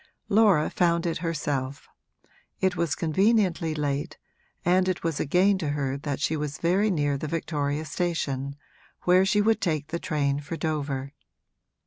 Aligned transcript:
Laura 0.29 0.67
found 0.71 1.05
it 1.05 1.19
herself; 1.19 1.87
it 2.59 2.75
was 2.75 2.95
conveniently 2.95 3.75
late, 3.75 4.17
and 4.65 4.89
it 4.89 5.03
was 5.03 5.19
a 5.19 5.27
gain 5.27 5.59
to 5.59 5.69
her 5.69 5.95
that 5.95 6.19
she 6.19 6.35
was 6.35 6.57
very 6.57 6.89
near 6.89 7.19
the 7.19 7.27
Victoria 7.27 7.85
station, 7.85 8.55
where 9.03 9.27
she 9.27 9.41
would 9.41 9.61
take 9.61 9.89
the 9.89 9.99
train 9.99 10.39
for 10.39 10.57
Dover. 10.57 11.13